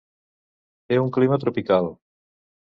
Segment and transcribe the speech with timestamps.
[0.93, 1.95] Té un clima tropical.